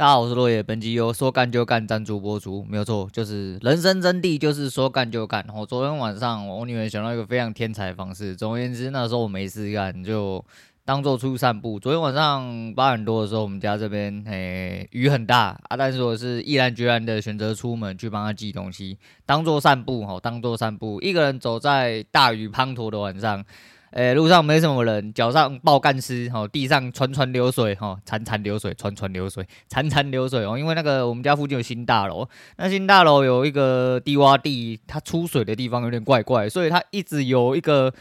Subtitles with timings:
[0.00, 0.62] 大家好，我是落叶。
[0.62, 5.44] 本集由说干就干赞助播出，没有错，就是人生真谛，就是说干就干。
[5.54, 8.34] 我昨天晚上，我女儿想到一个非常天才的方式。
[8.34, 10.42] 总而言之，那时候我没事干，就
[10.86, 11.78] 当做出去散步。
[11.78, 18.96] 昨天晚上八点多的时候，我们家这边诶雨很大啊，但是我是毅然决然的选择出门去帮她寄东西，
[19.26, 23.44] 当做散步哈，当做散步，一个人走在大雨滂沱的晚上。
[23.92, 30.58] 诶、路上没什么人，脚上爆干湿，吼，地上潺潺流水，吼，潺潺流水，潺潺流水，潺潺流水哦。
[30.58, 37.92] 因为那个我们家附近有新大楼，那新大楼有一个低洼地，它出水的地方有点怪怪，所以它一直有一个。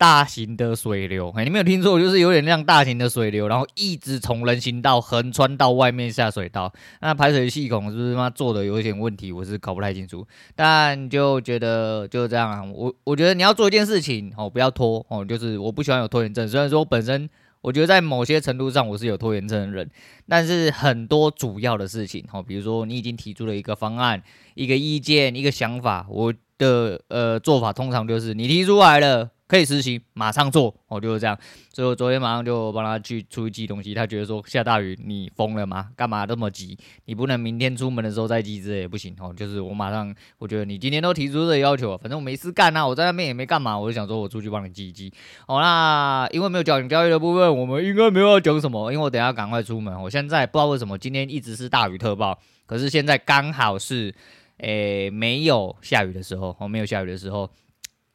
[0.00, 6.72] 大型的水流，哎，你没有听错，就是有点像大型的水流，然后一直从人行道横穿到外面下水道。
[7.02, 9.30] 那排水系统是不是他妈做的有一点问题？
[9.30, 10.26] 我是搞不太清楚，
[10.56, 12.64] 但就觉得就是这样啊。
[12.64, 16.48] 我我觉得你要做一件事情哦，不要拖哦，就是我不喜欢有拖延症。
[16.48, 17.28] 虽然说我本身
[17.60, 19.90] 我觉得在某些程度上我是有拖延症的人，
[20.26, 24.22] 但是很多主要的事情哦，比如说你已经提出了一个方案、
[24.54, 29.28] 一个意见、一个想法，我的呃做法通常就是你提出来了。
[29.50, 31.36] 可以实行，马上做，哦，就是这样。
[31.72, 33.92] 所以我昨天马上就帮他去出去寄东西。
[33.92, 35.88] 他觉得说下大雨，你疯了吗？
[35.96, 36.78] 干嘛这么急？
[37.06, 39.34] 你不能明天出门的时候再寄之类也不行哦。
[39.36, 45.12] 就是我马上，我觉得你今天都提出这要求，反正我没事干啊，我在那边也没干嘛，我就想说我出去帮你寄一寄。
[45.48, 50.00] 哦，那因为没有讲教育的部分，我们应该没有要讲什么，因为我等下赶快出门。
[50.00, 54.14] 我现在不知道为什么今天一直是大雨特报，可是现在刚好是
[54.58, 57.50] 诶、没有下雨的时候，哦，没有下雨的时候。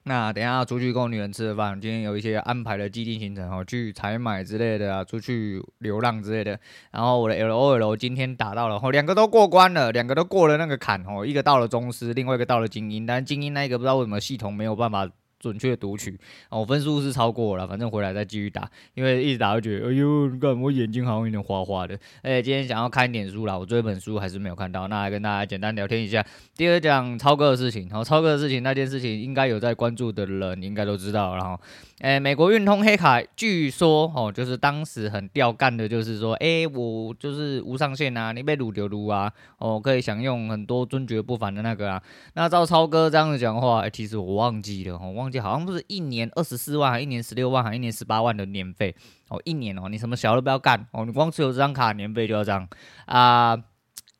[0.08, 6.60] 那等下要出去跟我女人吃饭，今天有一些安排的既定行程哦，去采买之类的啊，出去流浪之类的。
[6.92, 15.10] 然后我的 LOL 今天打到了，哦，两个都过关了，两个都过了那个坎哦，一个到了宗师，另外一个到了精英，但精英那一个不知道为什么系统没有办法。
[15.40, 16.18] 准确读取
[16.50, 21.98] 哦，分数是超过了，反正回来再继续打，因为一直打就觉得，哎呦，你看我眼睛好像有点花花的。
[22.22, 26.26] 哎，今天想要看一点书啦，我这本书还是没有看到，那来跟大家简单聊天一下。
[26.56, 31.60] 第二讲超哥的事情，然后超哥的事情那件事情，应该有在关注的人应该都知道，然后。
[32.02, 42.04] 哎，美国运通黑卡，据说哦，就是当时很吊干的，就是说，哎，我就是无上限啊，你被撸就撸啊，哦，可以享用很多尊爵不凡的那个啊。
[42.34, 48.96] 那照超哥这样子讲的话，哎，其实我忘记了，哦忘记好像不是一年二十四万，还一年十六万，还一年十八万的年费
[49.30, 52.68] 哦，一年哦，你什么小都不要干哦，你光持有这张卡年费就要这样
[53.06, 53.58] 啊。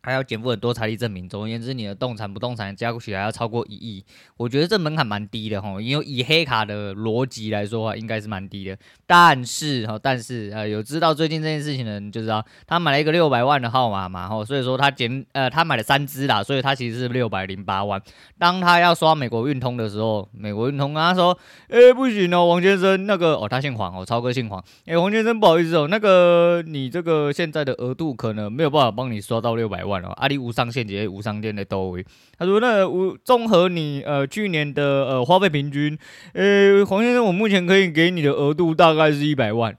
[0.06, 1.28] 还要减负很多财力证明。
[1.28, 4.06] 总而言之，你的动产、不动产加起来要超过一亿，
[4.38, 5.82] 我觉得这门槛蛮低的哈。
[5.82, 8.78] 因为以黑卡的逻辑来说的话，应该是蛮低的。
[9.08, 18.00] 但是哈，但是呃，有知道最近这件事情的人就知道，他买了一个六百万的号码嘛，哈，所以说他减呃，他买了三支啦，所以他其实是六百零八万。
[18.38, 21.36] 当他要刷美国运通的时候，美国运通跟他说
[21.68, 24.64] ：“哎、不行哦，王先生，那个哦，他姓黄哦，超哥姓黄。
[24.86, 32.06] 哎、王先生，不好意思哦，那个你这个现在的额度可能没有办法帮你刷到六百万。”阿里无上限，直接无上限的都位。
[32.38, 35.98] 他说：“那我综合你呃去年的呃花费平均，
[36.34, 39.76] 呃黄先生，我目前可以给你的额度大概是一百万。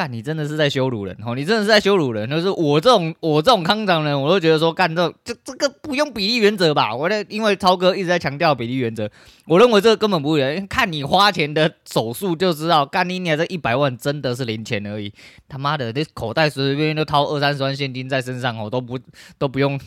[0.00, 1.34] 干，你真的是在羞辱人哦！
[1.34, 2.26] 你真的是在羞辱人。
[2.30, 6.94] 就是我这种我这种康长人，我都觉得说干这这这个不用比例原则吧？
[6.94, 9.06] 我的因为超哥一直在强调比例原则，
[9.44, 10.66] 我认为这个根本不会。
[10.70, 15.12] 看你花钱的手速就知道，干你你这一百万真的是零钱而已。
[15.50, 18.98] 他妈的，这口袋随随便便都掏二三十万现金在身上哦，都不
[19.36, 19.78] 都不用。”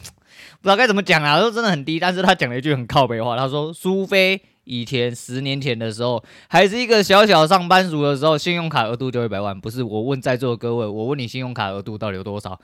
[0.61, 12.59] 不知道该怎么讲啊，都真的很低，但是他讲了一句很靠北话，他说，苏菲以前十年前的时候，还是一个小小上班族的时候，信用卡额度就一百万，不是我问在座的各位，我问你信用卡额度到底有多少？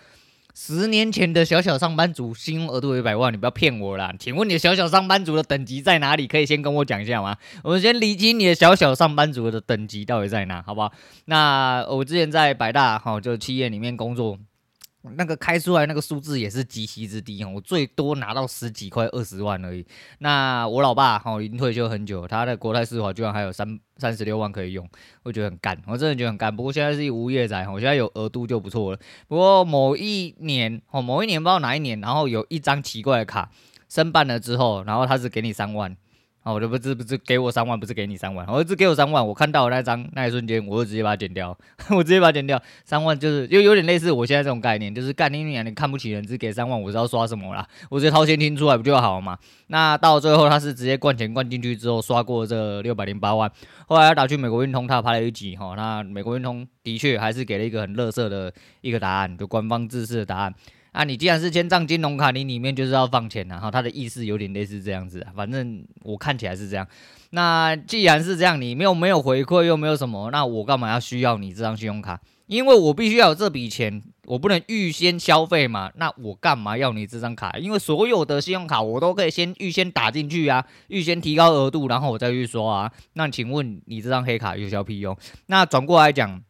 [0.56, 4.14] 十年前的小小上班族，信用额度一百万，你不要骗我啦！
[4.20, 6.28] 请问你小小上班族的等级在哪里？
[6.28, 7.38] 可以先跟我讲一下吗？
[7.64, 10.92] 我们先理清你的小小上班族的等级到底在哪，好不好？
[11.26, 14.38] 那我之前在百大哈，就企业里面工作。
[15.16, 19.86] 那个开出来那个数字也是极其之低哦，我最多拿到十几块二十万而已。
[20.20, 24.86] 那我老爸哈已经退休很久，他的国泰世华居然还有三三十六万可以用，
[25.24, 26.54] 我觉得很干，我真的觉得很干。
[26.54, 29.00] 不过现在是一无业仔，我现在有额度就不错了。
[29.28, 33.50] 不过某一年哦，某一年不知道哪一年，然后有一张奇怪的卡
[33.88, 35.96] 申办了之后，然后他是给你三万。
[36.44, 39.28] 哦，我就不是不是给我三万，不是给你三万，我是给我三万。
[39.28, 41.56] 我看到那张那一瞬间，我就直接把它剪掉，
[41.92, 42.60] 我直接把它剪掉。
[42.86, 49.38] 三万就是就有点类似我现在这种概念，就是干你娘，你看不起人，只给三万，我知道刷什么啦，我直接掏现金出来不就好了嘛？
[49.68, 53.52] 那到最后他是直接灌钱灌进去之后刷过这六百零八万，
[53.86, 60.56] 后来他打去美国运通，他拍了一集哈，那美国运通的确还是给了一个很垃圾的一个答案，就官方制式的答案。
[61.00, 66.86] 啊，你既然是签帐金融卡，你里面就是要放钱，然后它的意思有点类似这样子，反正我看起来是这样。
[67.30, 72.20] 那既然是这样，你没有没有回馈，又没有什么，那我干嘛要需要你这张信用卡？
[72.48, 75.90] 因为我必须要有这笔钱，我不能预先消费嘛？
[75.96, 77.58] 那我干嘛要你这张卡？
[77.58, 82.92] 因为所有的信用卡我都可以先预先打进去啊，预先提高额度，然后我再去刷啊。
[83.14, 85.18] 那请问你这张黑卡有效屁用？
[85.46, 86.42] 那转过来讲。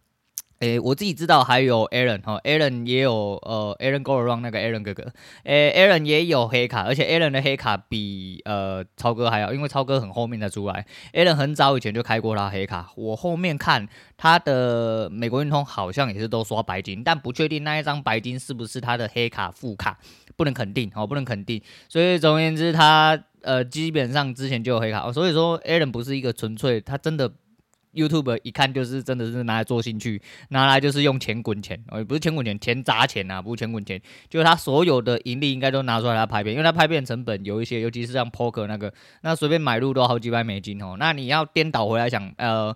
[0.60, 5.10] 诶，我自己知道还有 Aaron 哈，Aaron 也有呃，Aaron Go Around 那个 Aaron 哥哥，
[5.44, 19.98] 诶，Aaron 也有黑卡，而且 Aaron 的黑卡比呃超哥还要，因为超哥很后面才出来，Aaron 很早以前就开过他黑卡，我后面看他的美国运通好像也是都刷白金，但不确定那一张白金是不是他的黑卡副卡，
[20.36, 27.32] 不能肯定哦，不能肯定，所以总而言之他呃基本上之前就有黑卡，哦所以说 Aaron 不是一个纯粹，他真的。
[27.94, 42.76] YouTube 一看就是真的是拿来做兴趣，拿来就是用钱滚钱，哦，不是钱滚钱，钱砸钱啊，不是钱滚钱，就他所有的盈利应该都拿出来来拍片，因为他拍片成本有一些，尤其是像 Poker 那个，那随便买入都好几百美金哦，那你要颠倒回来想，呃，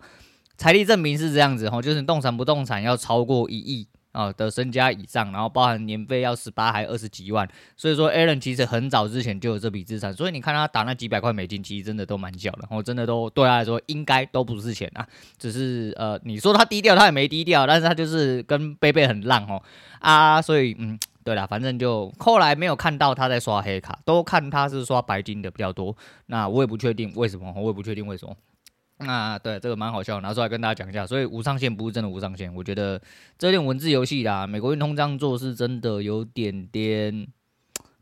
[0.58, 3.88] 财力证明是这样子哦，就是动产不动产要超过一亿。
[4.14, 7.46] 啊、的身家以上，然后包含年费要十八还二十几万，
[7.76, 15.06] 所以说 Aaron 其实很早之前就有这笔资产，所以你看他打那几百块美金，其实真的都蛮小的，然、后真的都对他来说应该都不是钱啊，
[15.38, 19.62] 只是呃你说他低调，他也没低调，但是他就是跟贝贝很浪哦
[20.00, 25.96] 啊，所以嗯对啦，反正就后来没有看到他在刷黑卡，都看他是刷白金的比较多，
[26.28, 28.36] 那我也不确定为什么，我也不确定为什么。
[29.08, 31.06] 啊对这个蛮好笑，拿出来跟大家讲一下。
[31.06, 33.02] 所以无上限不是真的无上限，我觉得
[33.38, 37.28] 这点文字游戏啦，美国运通这样做是真的有点点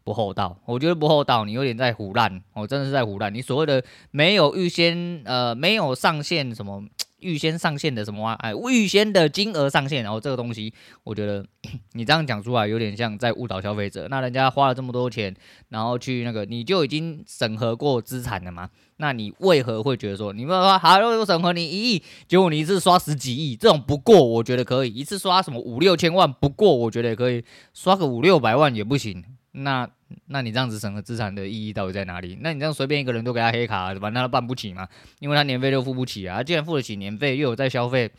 [0.03, 0.57] 不厚道。
[0.65, 3.33] 我觉得不厚道，你有点在胡乱，我真的是在胡乱。
[3.33, 6.83] 你所谓的没有预先呃没有上限什么。
[7.21, 8.33] 预先上线的什么啊？
[8.39, 10.73] 哎，预先的金额上限，然后这个东西，
[11.03, 11.45] 我觉得
[11.93, 14.07] 你这样讲出来有点像在误导消费者。
[14.09, 15.33] 那人家花了这么多钱，
[15.69, 18.69] 然后去那个，你就已经审核过资产了吗？
[18.97, 27.41] 那你为何会觉得说，你们说好，我审核你一亿，结果你一次刷十几亿，这种不过，我觉得可以；一次刷什么五六千万，不过，我觉得也可以；
[27.73, 29.23] 刷个五六百万也不行。
[29.53, 29.89] 那
[30.27, 32.37] 那你这样子审核资产的意义到底在哪里？
[32.41, 34.87] 那你这样随便一个人都给他黑卡，反正他办不起嘛，
[35.19, 36.41] 因为他年费都付不起啊。
[36.41, 38.09] 既然付得起年费，又有在消费，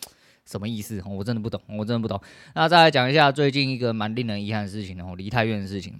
[0.45, 1.03] 什么意思？
[1.07, 2.21] 我真的不懂，我真的不懂。
[2.55, 5.95] 那再来讲一下最近一个蛮令人遗憾的事情哦，离太远的事情。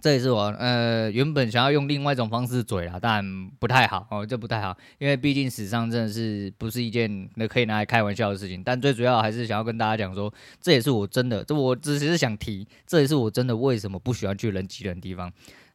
[0.00, 3.22] 这也是我呃原本想要用另外一种方式嘴啦，但
[3.58, 8.62] 不太好哦，这不太好，因为毕竟史上真的是不是一件那可以拿来开玩笑的事情。
[8.64, 15.30] 但最主要还是想要跟大家讲说，这也是我真的，这我只是想提，这也是我真的为什么不喜欢去人挤人的地方。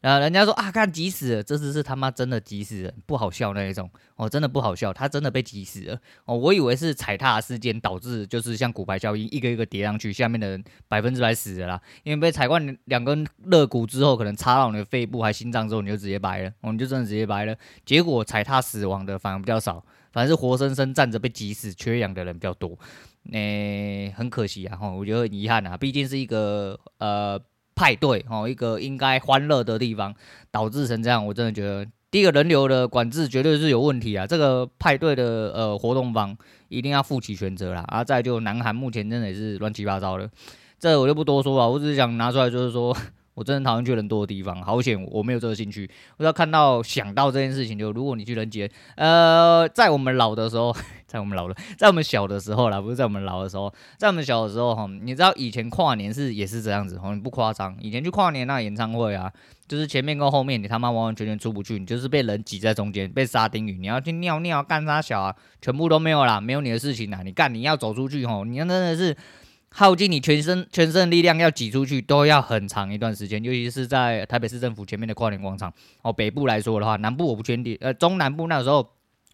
[0.05, 6.37] 呃，人家说啊，看挤死了，这次是他妈真的挤死人，不好笑那一种哦，真的不好笑，他真的被挤死了哦。
[6.37, 11.81] 我以为是踩踏事件导致，就是像骨牌效应，一个一个叠上去，下面的人百分之百死了啦。
[12.03, 17.57] 因为被踩断两根肋骨之后，可能插到你的肺部还心脏之后，你就直接掰了，哦，你就真的直接掰了。
[17.83, 22.77] 结果踩踏死亡的反而比较少，反而是活生生站着被挤死、缺氧的人比较多。
[23.23, 27.41] 那、很可惜啊，哈，我觉得很遗憾啊，毕竟是一个呃。
[27.75, 30.15] 派对哦，一个应该欢乐的地方，
[30.49, 34.25] 导致成这样，我真的觉得第一个人流的管制绝对是有问题啊！
[34.25, 36.35] 这个派对的呃活动方
[36.69, 37.83] 一定要负起全责啦！
[37.87, 40.29] 啊，再就南韩目前真的也是乱七八糟的，
[40.79, 42.95] 这我就不多说了，我只是想拿出来就是说。
[43.35, 45.87] 我真的讨厌去人多的地方，好险我没有这个兴趣。
[46.17, 57.75] 我只要看到想到这件事情，就如果你去人挤人，呃，在我们老的时候，在我们老的，在我们小的时候啦，不是在我们老的时候，在我们小的时候哈，你知道以前跨年是也是这样子，哈，不夸张。
[57.81, 59.29] 以前去跨年那演唱会啊，
[59.67, 63.77] 就是前面跟后面你他妈完完全全出不去，你就是被人挤在中间，被沙丁鱼。
[63.77, 67.21] 你要去尿尿干啥小啊，全部都没有啦，没有你的事情啦。
[67.21, 69.13] 你干你要走出去吼，你真的是。
[69.77, 76.13] 耗尽你全身全身的力量要挤出去，都要很长一段时间，尤其是在台北市政府前面的跨年广场哦。
[76.13, 78.89] 北部来说的话，南部我不确定，呃，中南部那时候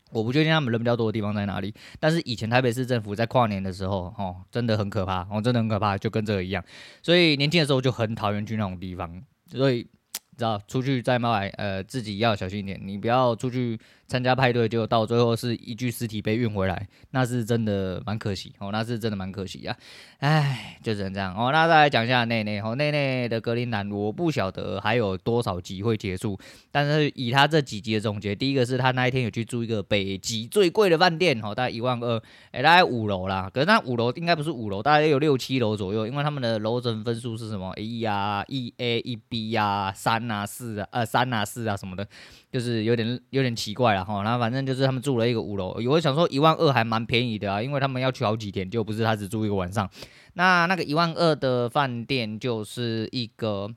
[0.09, 1.71] 我不确定他们人比较多的地方在哪里。
[1.99, 6.63] 但是以前台北市政府在跨年的时候，哦，真的很可怕，哦，真的很可怕，就跟这个一样。
[7.03, 9.21] 所以年轻的时候就很讨厌去那种地方，
[9.51, 9.83] 所以
[10.35, 13.79] 知道出去在外，呃，自己要小心一点，你不要出去。
[14.11, 19.73] 参加派对，就到最后是一具尸体被运回来，那是真的蛮可惜哦，那是真的蛮可惜啊，
[20.19, 21.49] 唉，就只能这样哦。
[21.53, 26.37] 那再来讲一下内内哦，内内的格林兰，我不晓得还有多少集会结束，
[26.73, 42.05] 但是以他这几集的总结，第一个是他那一天有去住一个北极最贵的饭店哦，大概一万二，哎，大概五楼啦，可是那五楼应该不是五楼，大概有六七楼左右，因为他们的楼层分数是什么一啊一 A 一 B 呀三啊四啊呃三啊四啊什么的，
[42.51, 49.89] 就是有点有点奇怪了哈，然后反正就是他们住了一个五楼，有我想说一万二还蛮便宜的啊，因为他们要去好几天，就不是他只住一个晚上。
[50.33, 53.69] 那那个一万二的饭店就是一个，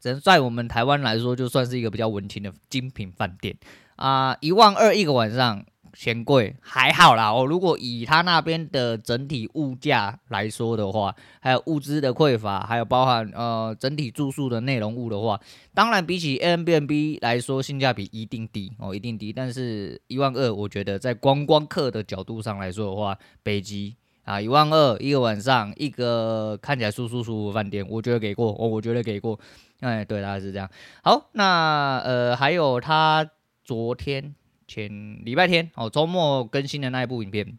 [0.00, 3.56] 只能在我们台湾来说，就算是一个比较文青的精品饭店
[3.96, 4.36] 啊。
[4.40, 7.30] 一万二一个晚上，嫌贵，还好啦。
[7.30, 15.38] 哦，如果以他那边的整体物价来说的话，还有物资的匮乏，还有包含呃整体住宿的内容物的话，
[15.74, 19.32] 当然比起 Airbnb 来说，性价比一定低哦，一定低。
[19.32, 23.94] 但是一万二，我觉得在观光客的角度上来说的话，北极
[24.24, 29.38] 啊一万二一个晚上，一个看起来舒舒服服的饭店，我觉得给过哦，我觉得给过。
[29.80, 30.70] 哎，对，大概是这样。
[31.02, 33.28] 好，那呃还有他
[33.62, 34.34] 昨天。
[34.72, 37.58] 前礼拜天哦，周末更新的那一部影片，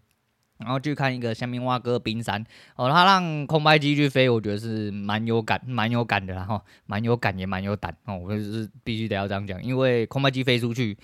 [0.58, 2.44] 然后去看一个香槟蛙哥冰山
[2.76, 10.98] 哦，他让空白机去飞，我觉得是蛮有感、蛮有感的啦哈，蛮有感也蛮有胆哦，我就是必须得要这样讲，因为空白机飞出去，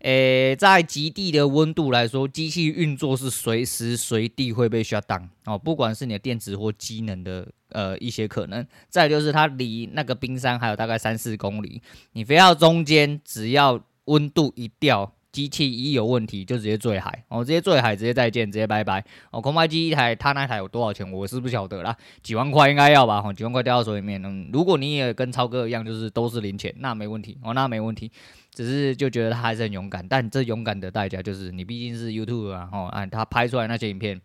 [0.00, 11.80] 诶，在极地的温度来说，机器运作是随时随地会被 shut down 哦，不管是你的电池或机能的呃一些可能，再就是它离那个冰山还有大概三四公里，
[12.12, 15.14] 你飞到中间，只要温度一掉。
[15.30, 19.04] 机器一有问题就直接坠海，哦，直接坠海，直接再见，直接拜拜。
[19.30, 21.10] 哦，空拍机一台，他那台有多少钱？
[21.12, 23.22] 我是不晓得啦，几万块应该要吧？
[23.24, 28.10] 哦，几万块掉到手里面，嗯，如果你也跟超哥一样，就是都是零钱，那没问题，哦，那没问题。
[28.54, 34.20] 只是就觉得他还是很勇敢，但这勇敢的代价就是你毕竟是 YouTube 啊，哦，啊，他拍出来那些影片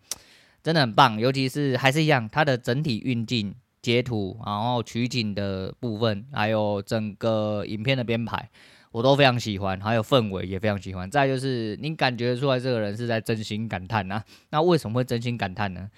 [0.64, 8.50] 真的很棒，尤其是还是一样，它的整体运镜、截图，然后取景的部分，还有整个影片的编排。
[8.94, 11.10] 我都非常喜欢，还有氛围也非常喜欢。
[11.10, 15.90] 再就是你感觉出来这个人是在真心感叹呐、啊，那为什么会真心感叹呢？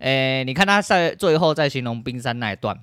[0.00, 2.78] 诶、你看他在最后在形容冰山那一段，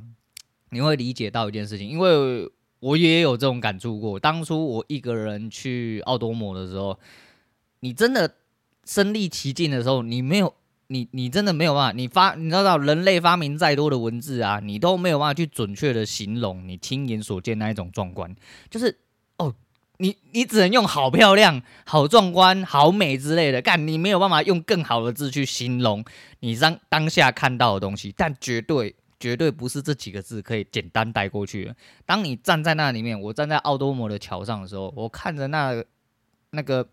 [0.72, 2.50] 你会理解到一件事情，因为
[2.80, 4.20] 我也有这种感触过。
[4.20, 6.98] 当初我一个人去奥多摩的时候，
[7.82, 8.38] 你真的
[8.86, 10.52] 身历其境的时候，你没有，
[10.88, 18.36] 你你真的没有办法，你发你知道人类发明再多的文字啊，你都没有办法去准确的形容你亲眼所见那一种壮观，
[18.68, 18.98] 就是。
[19.40, 19.56] 哦，
[19.98, 26.04] 你你只能用好漂亮、好壮观、好美之类的干，你没有办法用更好的字去形容
[26.42, 31.76] 你当当下看到的东西，但绝对绝对不是这几个字可以简单带过去的。
[32.06, 35.84] 当你站在那里面，我站在奥多摩的桥上的时候，我看着那
[36.52, 36.88] 那个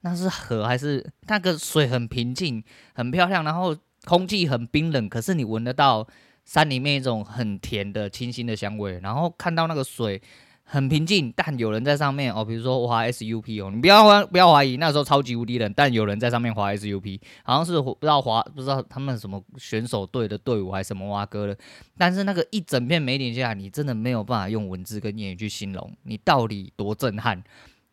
[0.00, 2.62] 那是河还是那个水很平静、
[2.94, 6.06] 很漂亮，然后空气很冰冷，可是你闻得到
[6.44, 10.20] 山里面一种很甜的清新的香味，然后看到那个水。
[10.64, 21.56] 很平静，但有人在上面哦，比如说滑 SUP 哦，你不要怀不要怀疑，那时候超级无敌冷，但有人在上面滑 SUP，好像是不知道滑不知道他们什么选手队的队伍还是什么蛙哥的，
[21.98, 27.42] 但是那个一整片美景下，你真的没有办法用文字跟言语去形容，你到底多震撼。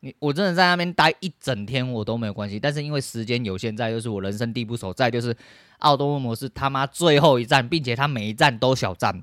[0.01, 5.35] 你我真的在那边待一整天我都没有关系，但是因为时间有限，再就是我人生地不熟，再就是
[5.79, 9.21] 奥多摩是他妈最后一站，并且他每一站都小站。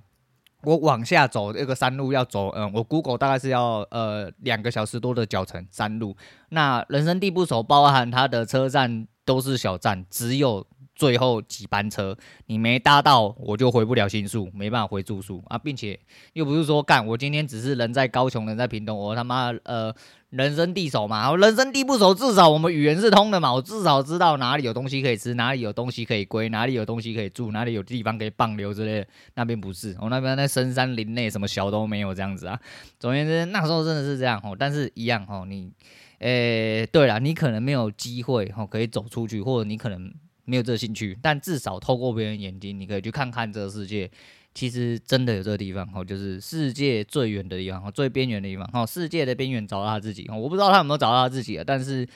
[0.66, 6.16] 我往下走这个山路要走，嗯，我 Google 大概是要呃两个小时多的脚程山路。
[6.48, 15.96] 那人生地不熟，包含它的车站都是小站，只有最后几班车，你没搭到我就回不了新宿，没办法回住宿啊，并且
[16.32, 19.94] 又不是说干我今天只是人在高雄，人在屏东，我他妈呃。
[20.30, 23.54] 人生地熟嘛，人生地不熟，至少我们语言是通的嘛。
[23.54, 29.06] 我至少知道哪里有东西可以吃，哪里有东西可以归，哪里有东西可以住，哪里有地方可以放流之类的。
[29.34, 32.60] 那边不是，我那边在深山林内，什么小都没有这样子啊。
[32.98, 34.54] 总而言之，那时候真的是这样哦。
[34.58, 35.70] 但是一样哦，你，
[36.18, 40.12] 诶、对了，你可能没有机会哦，可以走出去，或者你可能
[40.46, 44.10] 没有这兴趣，但至少透过别人眼睛，你可以去看看这个世界。
[44.54, 48.86] 其实真的有这个地方哦，就是世界最远的地方，最边缘的地方哦。
[48.86, 52.08] 世界的边缘找到他自己，我不知道他有没有找到他自己，但是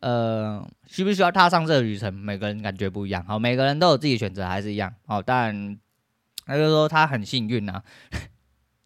[0.00, 3.22] 呃，需不需要踏上这个旅程，每个人感觉不一样。
[3.26, 4.94] 好，每个人都有自己选择，还是一样。
[5.04, 5.78] 好，但
[6.46, 7.82] 他就说他很幸运啊，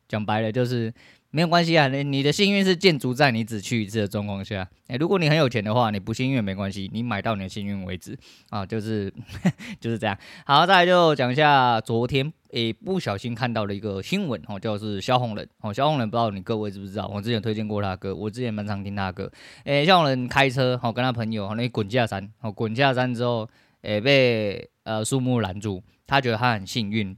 [0.08, 0.92] 讲白了就是。
[1.32, 4.68] 没有关系啊，你你的幸运是建筑在你只去一次的状况下。
[4.88, 8.18] 诶，如果你很有钱的话，你不幸运没关系，你买到你的幸运为止
[8.49, 9.12] 啊，就是
[9.78, 10.18] 就是这样。
[10.44, 17.06] 好，再来就讲一下昨天诶不小心看到了一个新闻哦，就是萧红人哦，萧红人不知道你各位知不知道？
[17.06, 19.30] 我之前推荐过他歌，我之前蛮常听他歌。
[19.62, 23.49] 诶，萧红人开车哦，跟他朋友那滚下山哦，滚下山之后
[23.82, 27.16] 诶被呃树木拦住，他觉得他很幸运。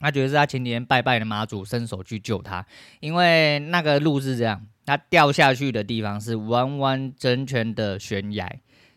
[0.00, 2.64] 他觉得是他前几天拜拜的妈祖伸手去救他，
[3.00, 8.48] 因为那个路是这样，他掉下去的地方是完完全全的悬崖，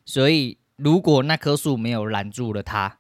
[0.05, 3.00] 所以如果那棵树没有拦住了他，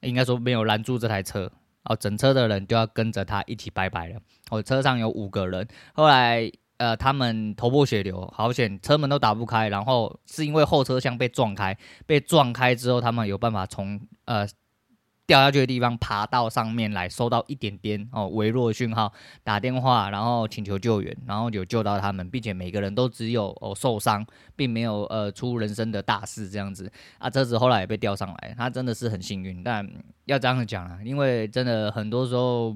[0.00, 1.52] 应该说没有拦住这台车，
[1.84, 4.20] 哦，整车的人就要跟着他一起拜拜了。
[4.50, 14.44] 哦，车上有五个人，后来呃他们头破血流，好险车门都打不开，然后是因为后车厢被撞开，被撞开之后他们有办法从呃。
[15.28, 19.12] 掉下去的地方爬到上面来，收到一点点哦微弱的讯号，
[19.44, 27.28] 打电话然后请求救援，然后有救到他们，并且每个人都只有哦受伤，并没有呃出人生的大事这样子啊。
[27.28, 29.62] 车子后来也被吊上来，他真的是很幸运。
[29.62, 29.86] 但
[30.24, 32.74] 要这样讲啊，因为真的很多时候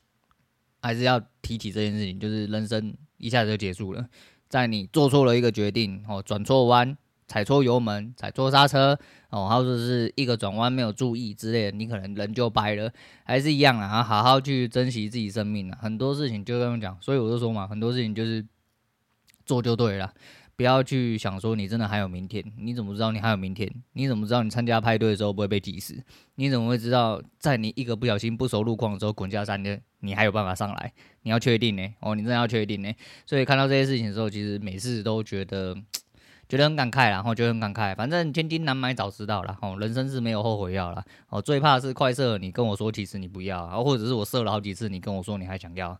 [0.82, 4.06] 还是要提起这件事情，就是人生一下子就结束了，
[4.50, 6.94] 在你做错了一个决定哦，转错弯。
[7.30, 18.44] 踩错油门，踩错刹车，哦，或者是一个转弯没有注意之类的，你可能人就掰了，还是一样啊，好好去珍惜自己生命啊，很多事情就这样讲，所以我就说嘛，很多事情就是
[19.46, 20.12] 做就对了，
[20.56, 23.72] 不要去想说你真的还有明天，你怎么知道你还有明天？
[23.92, 26.02] 你怎么知道你参加派对的时候不会被挤死？
[26.34, 30.92] 你怎么会知道在你一个不小心不熟路况的时候滚下山的，你还有办法上来？
[31.22, 32.92] 你要确定呢，哦，你真的要确定呢。
[33.24, 35.76] 所以看到这些事情的时候，其实每次都觉得。
[36.50, 37.94] 觉得很感慨，然后觉得很感慨。
[37.94, 41.00] 反正千金难买早知道了，哦，人生是没有后悔药了。
[41.28, 45.96] 哦，最怕是快射，你跟我说其实你不要，然后或者是我射了好几次，你跟我说你还想要，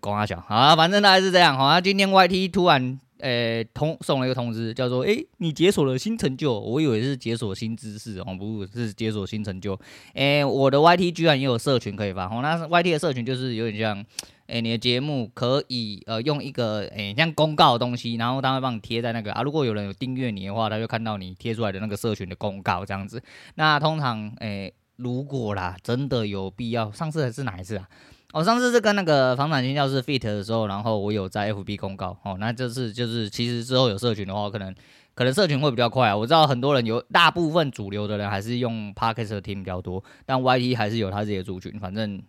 [0.00, 1.54] 光阿小，好啊，反正大概是这样。
[1.54, 9.78] 好啊，今天 YT 突然诶通送了一个通知，叫做诶你解锁了新成就，我以为是解锁新知识哦，不是解锁新成就。
[10.14, 14.02] 诶，我的 YT 居然也有社群可以发，哦，那 YT 的社群就是有点像。
[14.48, 19.42] 诶、你的节目可以呃用一个诶、像公告的东西，然后他会帮你贴在那个啊。
[19.42, 23.22] 如果有人有订阅你的话，他就看到你贴出来的那个社群的公告这样子。
[23.54, 27.88] 那通常诶、如果啦真的有必要，上次是哪一次啊？
[28.32, 32.36] 哦，上次是跟那个房产星叫室 fit 的时候，然后我有在 FB 公告哦。
[32.40, 34.74] 那这次就是其实之后有社群的话，可能
[35.14, 36.16] 可能社群会比较快啊。
[36.16, 42.22] 我知道很多人有，大部分主流的人还是用 Podcast 听比较多，但 YT 还是有他自己的族群，反正。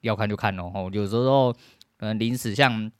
[0.00, 1.52] 要看就看哦，有时候
[1.96, 2.90] 可能临时像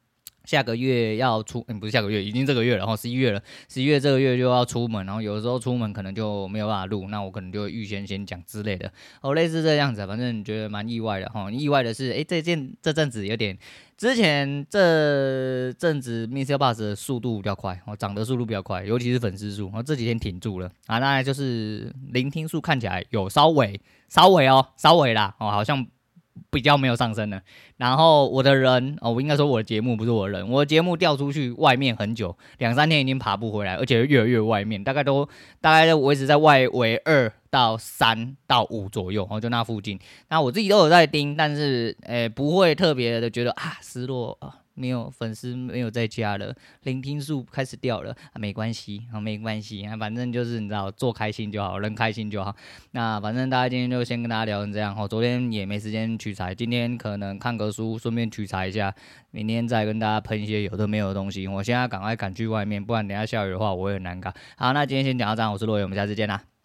[0.45, 11.50] 下个月要出，嗯，不是下个月，已经这个月了，然后十一月了，十一月这个月就要出门，然后有的时候出门可能就没有办法录，那我可能就预先先讲之类的，哦，类似这样子，反正觉得蛮意外的哈。
[11.50, 13.59] 意外的是，诶，这件这阵子有点，
[13.97, 25.85] 之前这阵子 MixerBox 的速度比较快，哦，涨的速度比较快，尤其是粉丝数，然后这几天挺住了啊，那就是聆听数看起来有稍微稍微哦，稍微啦，哦，好像。
[26.50, 27.40] 比较没有上升了，
[27.76, 35.28] 然后我的人哦，我应该说我的节目不是我的人，我的节目掉出去外面很久，两三天已经爬不回来，而且越来越外面，大概都
[35.60, 39.99] 大概都维持在外围二到三到五左右，哦，就那附近。
[40.28, 44.60] 那我自己都有在盯，但是诶、不会特别的觉得啊失落啊。
[44.76, 52.54] 没有粉丝没有在家了，聆听数开始掉了，没关系啊，没关系啊，反正就是你知道，做开心就好，人开心就好。
[52.93, 58.95] 那反正大家今天就先跟大家聊成这样，哦，昨天也没时间取材，今天可能看个书，顺便取材一下，
[59.30, 61.49] 明天再跟大家喷一些有的没有的东西。
[61.49, 64.32] 我现在赶快赶去外面，不然等下下雨的话我会很难搞。
[64.56, 66.55] 好，那今天先讲到这，我是洛伟，我们下次见啦。